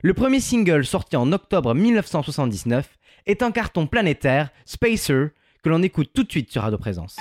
Le 0.02 0.14
premier 0.14 0.38
single 0.38 0.84
sorti 0.84 1.16
en 1.16 1.32
octobre 1.32 1.74
1979 1.74 2.96
est 3.26 3.42
un 3.42 3.50
carton 3.50 3.88
planétaire, 3.88 4.50
Spacer, 4.64 5.30
que 5.64 5.68
l'on 5.68 5.82
écoute 5.82 6.10
tout 6.14 6.22
de 6.22 6.30
suite 6.30 6.52
sur 6.52 6.62
Radio 6.62 6.78
Présence. 6.78 7.16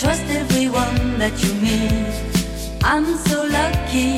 Trust 0.00 0.24
everyone 0.30 1.18
that 1.18 1.36
you 1.44 1.52
meet. 1.60 2.80
I'm 2.82 3.04
so 3.28 3.44
lucky, 3.44 4.16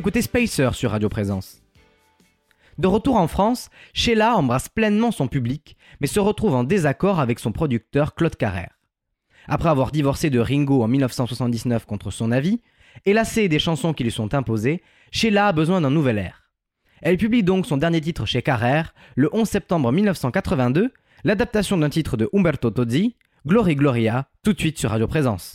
d'écouter 0.00 0.22
Spacer 0.22 0.70
sur 0.72 0.92
Radio 0.92 1.10
Présence. 1.10 1.60
De 2.78 2.86
retour 2.86 3.16
en 3.16 3.28
France, 3.28 3.68
Sheila 3.92 4.34
embrasse 4.34 4.70
pleinement 4.70 5.10
son 5.10 5.28
public, 5.28 5.76
mais 6.00 6.06
se 6.06 6.18
retrouve 6.18 6.54
en 6.54 6.64
désaccord 6.64 7.20
avec 7.20 7.38
son 7.38 7.52
producteur 7.52 8.14
Claude 8.14 8.34
Carrère. 8.34 8.78
Après 9.46 9.68
avoir 9.68 9.90
divorcé 9.92 10.30
de 10.30 10.38
Ringo 10.38 10.82
en 10.82 10.88
1979 10.88 11.84
contre 11.84 12.10
son 12.10 12.32
avis, 12.32 12.62
et 13.04 13.12
lassée 13.12 13.50
des 13.50 13.58
chansons 13.58 13.92
qui 13.92 14.04
lui 14.04 14.10
sont 14.10 14.32
imposées, 14.32 14.80
Sheila 15.12 15.48
a 15.48 15.52
besoin 15.52 15.82
d'un 15.82 15.90
nouvel 15.90 16.16
air. 16.16 16.50
Elle 17.02 17.18
publie 17.18 17.42
donc 17.42 17.66
son 17.66 17.76
dernier 17.76 18.00
titre 18.00 18.24
chez 18.24 18.40
Carrère, 18.40 18.94
le 19.16 19.28
11 19.34 19.46
septembre 19.46 19.92
1982, 19.92 20.94
l'adaptation 21.24 21.76
d'un 21.76 21.90
titre 21.90 22.16
de 22.16 22.30
Umberto 22.32 22.70
Tozzi, 22.70 23.16
Glory 23.46 23.74
Gloria, 23.74 24.30
tout 24.42 24.54
de 24.54 24.58
suite 24.58 24.78
sur 24.78 24.88
Radio 24.88 25.06
Présence. 25.06 25.52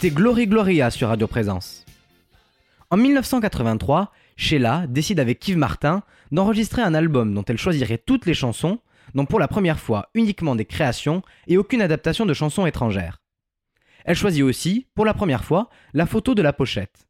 C'était 0.00 0.14
Glory 0.14 0.46
Gloria 0.46 0.90
sur 0.90 1.08
Radio 1.08 1.26
Présence. 1.26 1.84
En 2.88 2.96
1983, 2.96 4.10
Sheila 4.34 4.86
décide 4.86 5.20
avec 5.20 5.46
Yves 5.46 5.58
Martin 5.58 6.04
d'enregistrer 6.32 6.80
un 6.80 6.94
album 6.94 7.34
dont 7.34 7.44
elle 7.44 7.58
choisirait 7.58 7.98
toutes 7.98 8.24
les 8.24 8.32
chansons, 8.32 8.78
dont 9.14 9.26
pour 9.26 9.38
la 9.38 9.46
première 9.46 9.78
fois 9.78 10.08
uniquement 10.14 10.56
des 10.56 10.64
créations 10.64 11.20
et 11.48 11.58
aucune 11.58 11.82
adaptation 11.82 12.24
de 12.24 12.32
chansons 12.32 12.64
étrangères. 12.64 13.20
Elle 14.06 14.16
choisit 14.16 14.42
aussi, 14.42 14.86
pour 14.94 15.04
la 15.04 15.12
première 15.12 15.44
fois, 15.44 15.68
la 15.92 16.06
photo 16.06 16.34
de 16.34 16.40
la 16.40 16.54
pochette. 16.54 17.06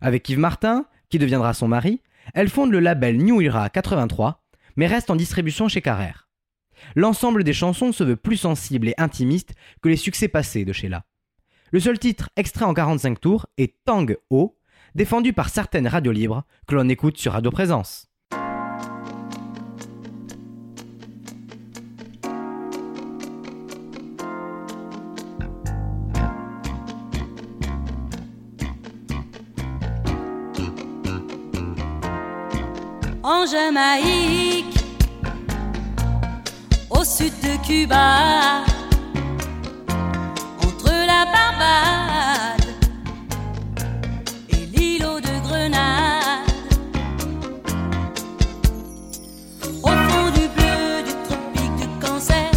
Avec 0.00 0.26
Yves 0.30 0.38
Martin, 0.38 0.86
qui 1.10 1.18
deviendra 1.18 1.52
son 1.52 1.68
mari, 1.68 2.00
elle 2.32 2.48
fonde 2.48 2.72
le 2.72 2.80
label 2.80 3.18
New 3.18 3.42
Era 3.42 3.68
83, 3.68 4.42
mais 4.76 4.86
reste 4.86 5.10
en 5.10 5.16
distribution 5.16 5.68
chez 5.68 5.82
Carrère. 5.82 6.30
L'ensemble 6.94 7.44
des 7.44 7.52
chansons 7.52 7.92
se 7.92 8.04
veut 8.04 8.16
plus 8.16 8.38
sensible 8.38 8.88
et 8.88 8.94
intimiste 8.96 9.52
que 9.82 9.90
les 9.90 9.96
succès 9.96 10.28
passés 10.28 10.64
de 10.64 10.72
Sheila. 10.72 11.04
Le 11.72 11.80
seul 11.80 11.98
titre 11.98 12.30
extrait 12.36 12.64
en 12.64 12.74
45 12.74 13.20
tours 13.20 13.46
est 13.58 13.74
Tang 13.84 14.06
O, 14.30 14.56
défendu 14.94 15.32
par 15.32 15.48
certaines 15.48 15.88
radios 15.88 16.12
libres 16.12 16.44
que 16.66 16.74
l'on 16.74 16.88
écoute 16.88 17.18
sur 17.18 17.32
Radio 17.32 17.50
Présence. 17.50 18.08
en 33.26 33.44
Jamaïque, 33.44 34.78
au 36.90 37.02
sud 37.02 37.32
de 37.42 37.56
Cuba, 37.66 38.62
la 41.16 41.24
Barbade 41.24 42.68
et 44.50 44.66
l'îlot 44.72 45.18
de 45.20 45.34
Grenade, 45.46 46.50
au 49.82 49.88
fond 50.06 50.28
du 50.38 50.46
bleu 50.56 51.02
du 51.08 51.14
tropique 51.26 51.76
de 51.82 52.06
Cancer, 52.06 52.50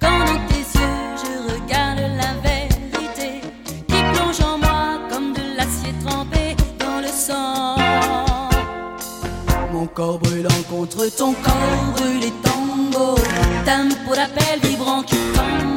quand 0.00 0.18
dans 0.18 0.40
tes 0.48 0.64
yeux 0.78 1.02
je 1.22 1.32
regarde 1.52 2.00
la 2.22 2.32
vérité 2.48 3.30
qui 3.88 4.00
plonge 4.12 4.40
en 4.40 4.58
moi 4.58 4.98
comme 5.08 5.32
de 5.32 5.44
l'acier 5.56 5.94
trempé 6.04 6.56
dans 6.80 7.00
le 7.00 7.12
sang. 7.26 7.76
Mon 9.72 9.86
corps 9.86 10.18
brûlant 10.18 10.62
contre 10.68 11.06
ton 11.16 11.32
corps 11.34 11.86
brûlé 11.96 12.32
tango 12.42 13.14
Tempo 13.64 14.14
d'appel 14.16 14.58
vibrant 14.62 15.02
qui 15.02 15.16
chaud 15.34 15.75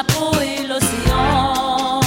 Entre 0.00 0.06
ma 0.06 0.14
peau 0.14 0.40
et 0.40 0.66
l'océan. 0.66 2.00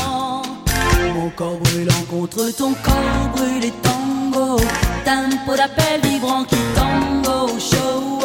Mon 1.13 1.29
corps 1.29 1.57
brûlant 1.57 2.03
contre 2.09 2.49
ton 2.57 2.73
corps 2.73 3.29
brûlé 3.35 3.71
tango. 3.83 4.57
Tempo 5.05 5.55
d'appel 5.55 6.01
vibrant 6.01 6.43
qui 6.43 6.55
tango. 6.75 7.47
Chaud 7.59 8.19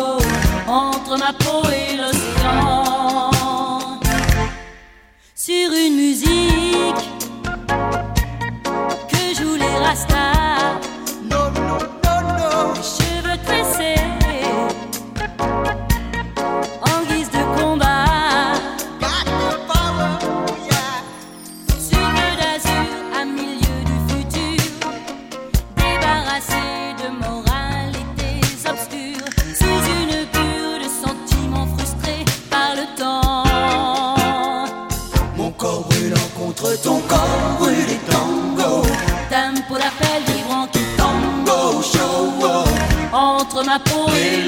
Entre 0.67 1.19
ma 1.19 1.33
peau 1.35 1.63
et 1.69 1.97
l'océan. 1.97 3.31
Sur 5.35 5.71
une 5.73 5.97
musique 5.97 7.05
que 9.11 9.35
jouent 9.35 9.57
les 9.57 9.85
rastas 9.85 10.38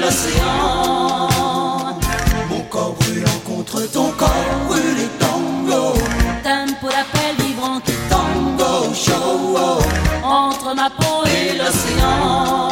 l'océan. 0.01 1.29
Mon 2.49 2.61
corps 2.69 2.95
brûlant 2.99 3.39
contre 3.45 3.81
ton 3.91 4.11
corps 4.11 4.59
brûlé 4.67 5.07
tango 5.19 5.93
Tempo 6.43 6.87
d'appel 6.89 7.35
vibrant 7.39 7.79
qui 7.85 7.93
Tango 8.09 8.93
show 8.93 9.57
entre 10.23 10.75
ma 10.75 10.89
peau 10.89 11.23
et 11.25 11.57
l'océan. 11.57 12.70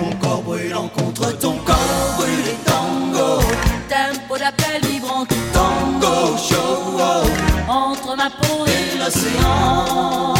Mon 0.00 0.12
corps 0.16 0.42
brûlant 0.42 0.88
contre 0.88 1.36
ton 1.38 1.54
corps 1.64 2.14
brûlé 2.16 2.54
tango 2.64 3.40
Tempo 3.88 4.38
d'appel 4.38 4.80
vibrant 4.90 5.26
Tango 5.52 6.36
show 6.36 6.76
entre 7.68 8.16
ma 8.16 8.30
peau 8.30 8.64
et 8.66 8.98
l'océan. 8.98 10.35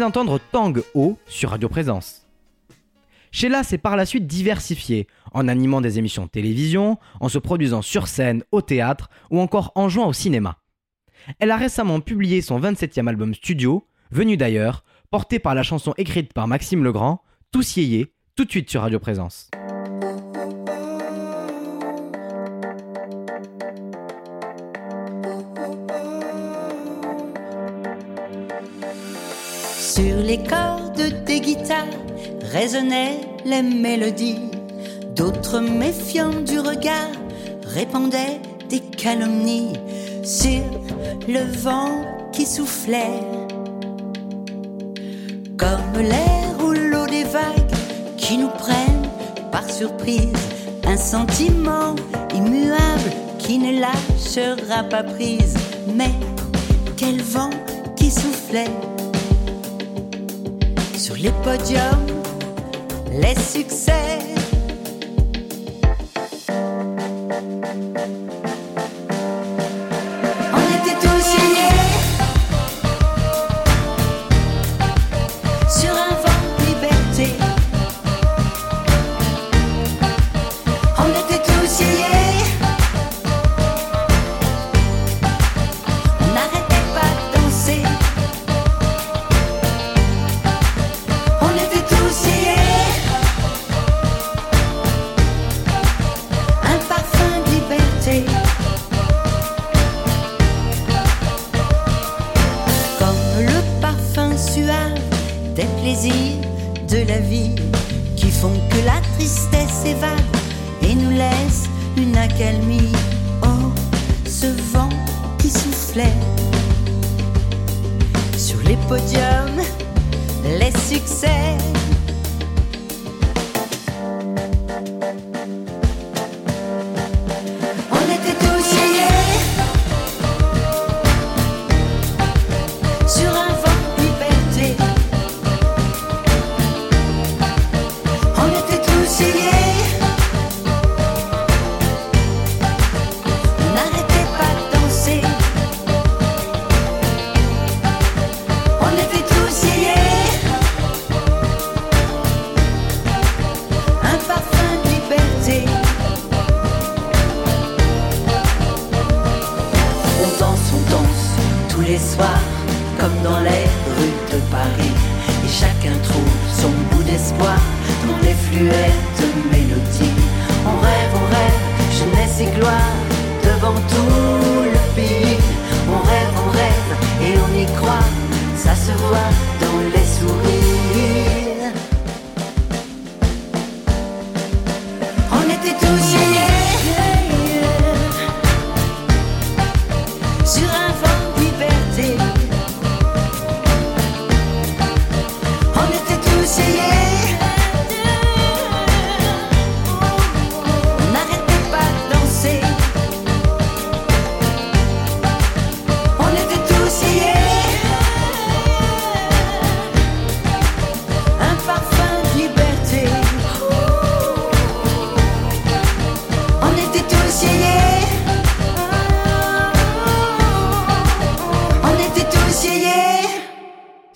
D'entendre 0.00 0.40
Tang 0.50 0.82
O 0.94 1.18
sur 1.26 1.50
Radio 1.50 1.68
Présence. 1.68 2.26
Sheila 3.32 3.62
s'est 3.62 3.78
par 3.78 3.96
la 3.96 4.06
suite 4.06 4.26
diversifiée, 4.26 5.06
en 5.32 5.46
animant 5.46 5.80
des 5.80 5.98
émissions 5.98 6.24
de 6.24 6.30
télévision, 6.30 6.98
en 7.20 7.28
se 7.28 7.38
produisant 7.38 7.82
sur 7.82 8.08
scène, 8.08 8.42
au 8.50 8.62
théâtre 8.62 9.10
ou 9.30 9.40
encore 9.40 9.72
en 9.76 9.88
jouant 9.88 10.08
au 10.08 10.12
cinéma. 10.12 10.58
Elle 11.38 11.50
a 11.50 11.56
récemment 11.56 12.00
publié 12.00 12.40
son 12.40 12.58
27e 12.58 13.08
album 13.08 13.34
studio, 13.34 13.86
venu 14.10 14.36
d'ailleurs, 14.36 14.84
porté 15.10 15.38
par 15.38 15.54
la 15.54 15.62
chanson 15.62 15.94
écrite 15.96 16.32
par 16.32 16.48
Maxime 16.48 16.82
Legrand, 16.82 17.22
Tous 17.52 17.76
yéyé, 17.76 18.14
tout 18.36 18.44
de 18.44 18.50
suite 18.50 18.70
sur 18.70 18.80
Radio 18.80 18.98
Présence. 18.98 19.50
Sur 30.00 30.16
les 30.16 30.38
cordes 30.38 31.24
des 31.26 31.40
guitares 31.40 31.98
résonnaient 32.50 33.20
les 33.44 33.60
mélodies. 33.60 34.40
D'autres 35.14 35.60
méfiants 35.60 36.40
du 36.40 36.58
regard 36.58 37.12
répandaient 37.66 38.40
des 38.70 38.80
calomnies 38.80 39.74
sur 40.22 40.62
le 41.28 41.40
vent 41.58 42.02
qui 42.32 42.46
soufflait. 42.46 43.20
Comme 45.58 45.92
les 45.98 46.46
rouleaux 46.58 47.06
des 47.06 47.24
vagues 47.24 47.74
qui 48.16 48.38
nous 48.38 48.48
prennent 48.48 49.06
par 49.52 49.68
surprise, 49.68 50.32
un 50.84 50.96
sentiment 50.96 51.94
immuable 52.34 53.10
qui 53.38 53.58
ne 53.58 53.78
lâchera 53.78 54.82
pas 54.84 55.02
prise. 55.02 55.58
Mais 55.94 56.14
quel 56.96 57.20
vent 57.20 57.50
qui 57.96 58.10
soufflait 58.10 58.70
les 61.22 61.32
podiums, 61.44 62.06
les 63.10 63.34
succès. 63.34 64.29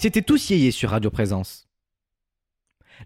C'était 0.05 0.21
tous 0.21 0.51
yéyé 0.51 0.71
sur 0.71 0.91
Radio 0.91 1.11
Présence. 1.11 1.67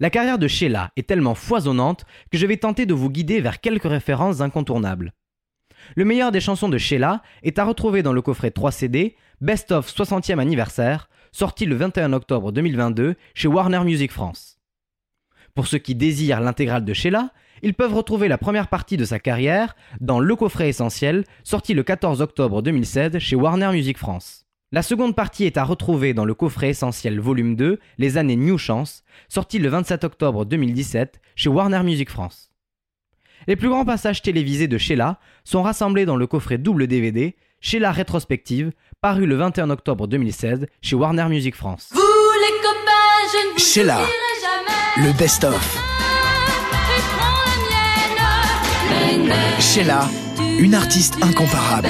La 0.01 0.11
carrière 0.11 0.37
de 0.37 0.49
Sheila 0.49 0.91
est 0.97 1.07
tellement 1.07 1.37
foisonnante 1.37 2.05
que 2.33 2.39
je 2.39 2.45
vais 2.45 2.57
tenter 2.57 2.87
de 2.87 2.93
vous 2.95 3.09
guider 3.09 3.41
vers 3.41 3.61
quelques 3.61 3.89
références 3.89 4.41
incontournables. 4.41 5.13
Le 5.95 6.05
meilleur 6.05 6.33
des 6.33 6.41
chansons 6.41 6.69
de 6.69 6.77
Sheila 6.77 7.23
est 7.45 7.61
à 7.61 7.65
retrouver 7.65 8.03
dans 8.03 8.13
le 8.13 8.21
coffret 8.21 8.51
3 8.51 8.73
CD 8.73 9.15
Best 9.41 9.71
of 9.71 9.89
60e 9.89 10.41
anniversaire, 10.41 11.09
sorti 11.31 11.67
le 11.67 11.77
21 11.77 12.13
octobre 12.15 12.51
2022 12.51 13.15
chez 13.33 13.47
Warner 13.47 13.85
Music 13.85 14.11
France. 14.11 14.59
Pour 15.55 15.69
ceux 15.69 15.79
qui 15.79 15.95
désirent 15.95 16.41
l'intégrale 16.41 16.85
de 16.85 16.95
Sheila, 16.95 17.31
ils 17.63 17.75
peuvent 17.75 17.95
retrouver 17.95 18.27
la 18.27 18.39
première 18.39 18.67
partie 18.67 18.97
de 18.97 19.05
sa 19.05 19.21
carrière 19.21 19.77
dans 20.01 20.19
Le 20.19 20.35
coffret 20.35 20.69
essentiel, 20.69 21.23
sorti 21.45 21.75
le 21.75 21.85
14 21.85 22.23
octobre 22.23 22.61
2016 22.61 23.21
chez 23.21 23.37
Warner 23.37 23.71
Music 23.71 23.99
France. 23.99 24.48
La 24.71 24.83
seconde 24.83 25.17
partie 25.17 25.45
est 25.45 25.57
à 25.57 25.65
retrouver 25.65 26.13
dans 26.13 26.27
le 26.27 26.35
coffret 26.35 26.69
essentiel 26.69 27.19
volume 27.21 27.57
2, 27.57 27.79
Les 27.97 28.19
années 28.19 28.37
New 28.37 28.59
Chance, 28.59 29.03
sorti 29.29 29.59
le 29.59 29.71
27 29.71 30.05
octobre 30.05 30.45
2017 30.45 31.21
chez 31.37 31.49
Warner 31.49 31.83
Music 31.83 32.11
France. 32.11 32.51
Les 33.47 33.57
plus 33.57 33.71
grands 33.71 33.87
passages 33.87 34.21
télévisés 34.21 34.69
de 34.69 34.77
Sheila 34.77 35.19
sont 35.45 35.63
rassemblés 35.63 36.05
dans 36.05 36.17
le 36.17 36.27
coffret 36.27 36.59
double 36.59 36.87
DVD 36.87 37.35
Sheila 37.61 37.93
Rétrospective, 37.93 38.73
paru 39.01 39.25
le 39.27 39.37
21 39.37 39.71
octobre 39.71 40.07
2016 40.07 40.67
chez 40.83 40.97
Warner 40.97 41.29
Music 41.29 41.55
France. 41.55 41.89
Vous 41.93 42.01
les 42.01 42.57
copains, 42.61 43.33
je 43.33 43.49
ne 43.49 43.53
vous 43.55 43.59
Sheila. 43.59 43.97
jamais. 43.97 45.09
Le 45.09 45.19
best-of. 45.19 45.79
Sheila, 49.61 50.07
une 50.59 50.75
artiste 50.75 51.17
incomparable. 51.23 51.89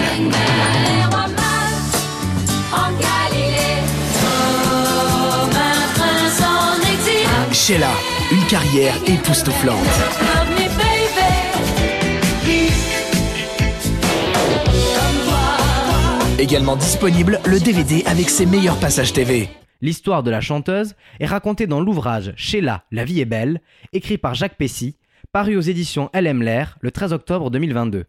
Sheila, 7.69 7.91
une 8.33 8.47
carrière 8.47 8.95
époustouflante. 9.07 9.77
Également 16.39 16.77
disponible 16.77 17.41
le 17.45 17.61
DVD 17.61 18.05
avec 18.07 18.31
ses 18.31 18.47
meilleurs 18.47 18.81
passages 18.81 19.13
TV. 19.13 19.51
L'histoire 19.83 20.23
de 20.23 20.31
la 20.31 20.41
chanteuse 20.41 20.95
est 21.21 21.27
racontée 21.27 21.67
dans 21.67 21.83
l'ouvrage 21.83 22.33
Sheila, 22.37 22.85
la 22.91 23.05
vie 23.05 23.21
est 23.21 23.27
belle, 23.27 23.61
écrit 23.93 24.17
par 24.17 24.35
Jacques 24.35 24.57
Pessy, 24.57 24.97
paru 25.33 25.55
aux 25.57 25.61
éditions 25.61 26.09
LM 26.15 26.43
Lair 26.43 26.79
le 26.81 26.91
13 26.91 27.13
octobre 27.13 27.51
2022. 27.51 28.07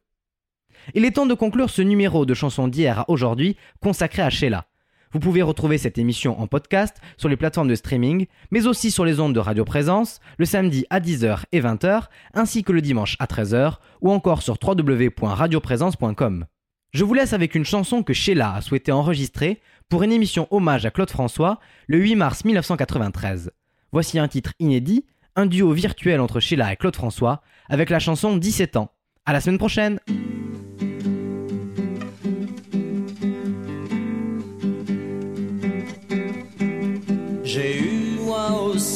Il 0.93 1.05
est 1.05 1.11
temps 1.11 1.25
de 1.25 1.33
conclure 1.33 1.69
ce 1.69 1.81
numéro 1.81 2.25
de 2.25 2.33
chansons 2.33 2.67
d'hier 2.67 2.99
à 2.99 3.09
aujourd'hui 3.09 3.57
consacré 3.81 4.21
à 4.21 4.29
Sheila. 4.29 4.65
Vous 5.11 5.19
pouvez 5.19 5.41
retrouver 5.41 5.79
cette 5.79 5.97
émission 5.97 6.39
en 6.39 6.45
podcast 6.45 6.97
sur 7.17 7.29
les 7.29 7.35
plateformes 7.35 7.67
de 7.67 7.75
streaming, 7.75 8.27
mais 8.51 8.67
aussi 8.67 8.91
sur 8.91 9.05
les 9.05 9.19
ondes 9.19 9.33
de 9.33 9.39
Radio 9.39 9.65
Présence, 9.65 10.19
le 10.37 10.45
samedi 10.45 10.85
à 10.91 10.99
10h 10.99 11.45
et 11.51 11.61
20h, 11.61 12.03
ainsi 12.35 12.63
que 12.63 12.71
le 12.71 12.81
dimanche 12.81 13.15
à 13.19 13.25
13h, 13.25 13.77
ou 14.01 14.11
encore 14.11 14.43
sur 14.43 14.57
www.radioprésence.com. 14.61 16.45
Je 16.91 17.03
vous 17.03 17.13
laisse 17.13 17.33
avec 17.33 17.55
une 17.55 17.65
chanson 17.65 18.03
que 18.03 18.13
Sheila 18.13 18.53
a 18.53 18.61
souhaité 18.61 18.91
enregistrer 18.91 19.61
pour 19.89 20.03
une 20.03 20.11
émission 20.11 20.47
hommage 20.51 20.85
à 20.85 20.91
Claude 20.91 21.09
François 21.09 21.59
le 21.87 21.97
8 21.97 22.15
mars 22.15 22.45
1993. 22.45 23.51
Voici 23.91 24.19
un 24.19 24.27
titre 24.27 24.53
inédit, 24.59 25.05
un 25.35 25.47
duo 25.47 25.71
virtuel 25.71 26.19
entre 26.19 26.39
Sheila 26.39 26.71
et 26.71 26.75
Claude 26.75 26.95
François, 26.95 27.41
avec 27.67 27.89
la 27.89 27.99
chanson 27.99 28.37
17 28.37 28.77
ans. 28.77 28.91
À 29.25 29.33
la 29.33 29.41
semaine 29.41 29.57
prochaine! 29.57 29.99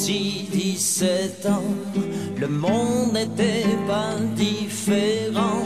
Aussi 0.03 0.49
17 0.51 1.45
ans, 1.45 1.63
Le 2.37 2.47
monde 2.47 3.13
n'était 3.13 3.63
pas 3.87 4.15
différent. 4.35 5.65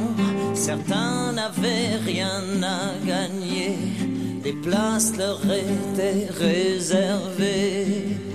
Certains 0.53 1.31
n'avaient 1.33 1.97
rien 2.05 2.43
à 2.61 2.93
gagner. 3.05 3.75
Des 4.43 4.53
places 4.53 5.17
leur 5.17 5.39
étaient 5.43 6.27
réservées. 6.31 8.26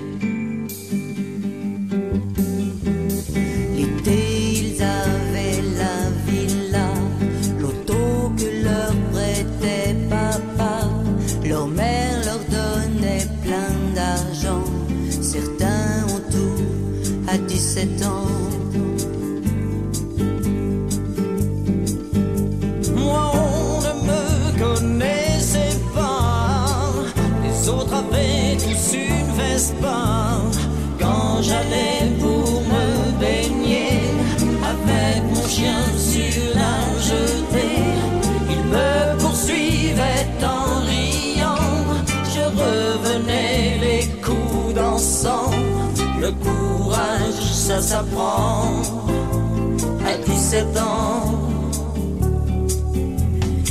À 17.77 17.85
17 17.85 18.03
ans. 18.05 18.27
Moi, 22.97 23.33
on 23.35 23.81
ne 23.81 23.93
me 24.09 24.59
connaissait 24.59 25.79
pas. 25.95 26.67
Les 27.43 27.69
autres 27.69 27.95
avaient 27.95 28.57
tous 28.57 28.95
une 28.95 29.33
Vespa. 29.37 30.41
Quand 31.01 31.41
j'allais 31.43 32.11
pour 32.21 32.63
me 32.63 33.19
baigner, 33.19 34.01
avec 34.73 35.23
mon 35.35 35.47
chien 35.49 35.83
sur 35.97 36.55
la 36.55 36.77
jetée, 37.01 37.85
il 38.51 38.63
me 38.75 39.19
poursuivait 39.19 40.29
en 40.43 40.81
riant. 40.85 41.57
Je 42.35 42.43
revenais 42.43 43.79
les 43.81 44.07
coups 44.21 44.75
dansant. 44.75 45.51
Le 46.21 46.31
courage, 46.31 47.22
ça 47.63 47.81
s'apprend 47.81 48.83
à 50.05 50.17
17 50.27 50.67
ans. 50.79 51.39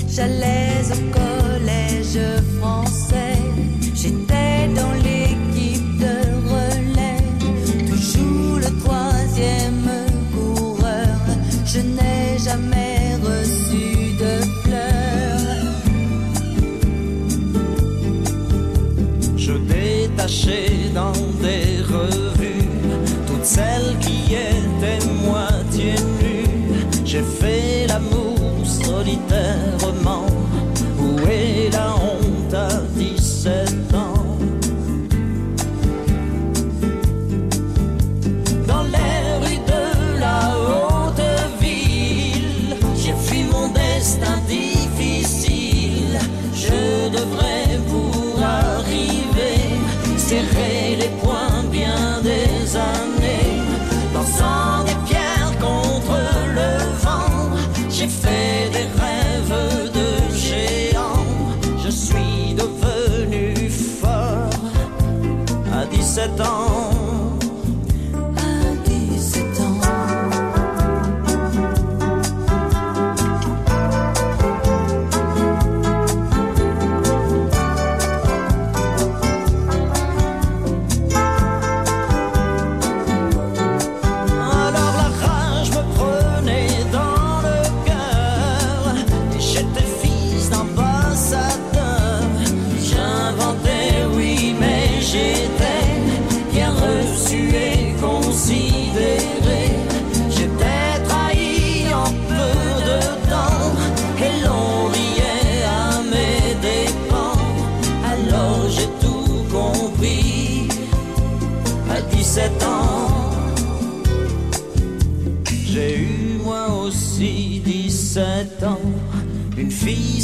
J'allais 0.08 0.80
au 0.96 1.02
collège 1.20 2.20
français, 2.58 3.38
j'étais 3.94 4.70
dans 4.80 4.94
l'équipe 5.08 5.98
de 6.06 6.16
relais, 6.54 7.24
toujours 7.90 8.60
le 8.66 8.72
troisième 8.84 9.90
coureur. 10.34 11.18
Je 11.66 11.82
n'ai 11.82 12.38
jamais 12.48 13.18
reçu 13.28 13.86
de 14.24 14.34
fleurs. 14.64 15.68
Je 19.36 19.54
détachais 19.74 20.92
dans 20.96 21.31
celles 23.56 23.98
qui 24.00 24.34
étaient 24.34 25.06
moitié 25.28 25.94
nues. 26.20 26.86
J'ai 27.04 27.24
fait 27.24 27.88
l'amour 27.88 28.38
solitairement. 28.64 30.31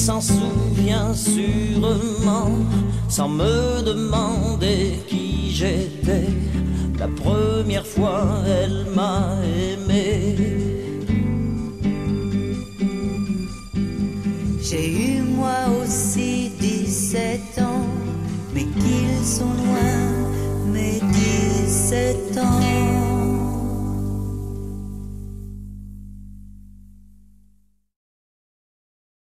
S'en 0.07 0.21
souvient 0.21 1.13
sûrement, 1.13 2.49
sans 3.09 3.27
me 3.27 3.81
demander 3.83 5.03
qui 5.05 5.51
j'étais. 5.51 6.29
La 6.97 7.09
première 7.09 7.85
fois, 7.85 8.23